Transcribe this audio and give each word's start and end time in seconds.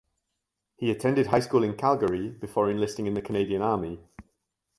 He 0.77 0.89
attended 0.89 1.27
high 1.27 1.41
school 1.41 1.61
in 1.63 1.75
Calgary 1.77 2.29
before 2.31 2.71
enlisting 2.71 3.05
in 3.05 3.13
the 3.13 3.21
Canadian 3.21 3.61
Army. 3.61 3.99